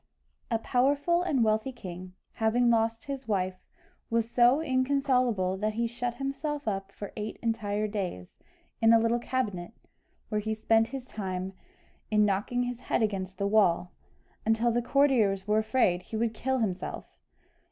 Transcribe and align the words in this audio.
A 0.49 0.57
powerful 0.57 1.21
and 1.21 1.43
wealthy 1.43 1.71
king, 1.71 2.13
having 2.33 2.71
lost 2.71 3.03
his 3.03 3.27
wife, 3.27 3.63
was 4.09 4.27
so 4.27 4.59
inconsolable, 4.59 5.57
that 5.57 5.75
he 5.75 5.85
shut 5.85 6.15
himself 6.15 6.67
up 6.67 6.91
for 6.91 7.11
eight 7.15 7.37
entire 7.43 7.87
days, 7.87 8.39
in 8.81 8.93
a 8.93 8.99
little 8.99 9.19
cabinet, 9.19 9.73
where 10.29 10.41
he 10.41 10.55
spent 10.55 10.87
his 10.87 11.05
time 11.05 11.53
in 12.09 12.25
knocking 12.25 12.63
his 12.63 12.79
head 12.79 13.03
against 13.03 13.37
the 13.37 13.45
wall, 13.45 13.91
until 14.43 14.71
the 14.71 14.81
courtiers 14.81 15.47
were 15.47 15.59
afraid 15.59 16.01
he 16.01 16.17
would 16.17 16.33
kill 16.33 16.57
himself! 16.57 17.05